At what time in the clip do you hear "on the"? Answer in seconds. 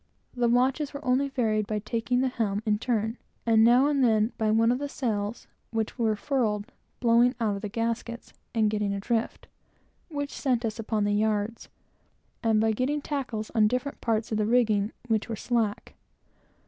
10.91-11.13